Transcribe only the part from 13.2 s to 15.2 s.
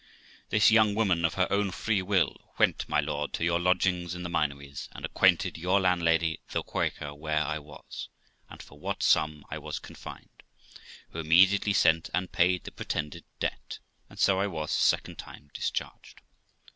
debt, and so I was a second